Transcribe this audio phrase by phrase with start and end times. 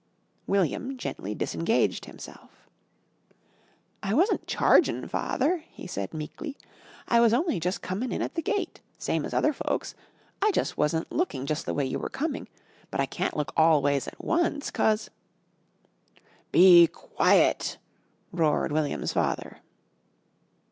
[0.47, 2.67] William gently disengaged himself.
[4.01, 6.57] "I wasn't chargin', Father," he said, meekly.
[7.07, 9.93] "I was only jus' comin' in at the gate, same as other folks.
[10.41, 12.47] I jus' wasn't looking jus' the way you were coming,
[12.89, 15.11] but I can't look all ways at once, cause"
[16.51, 17.77] "Be quiet!"
[18.31, 19.59] roared William's father.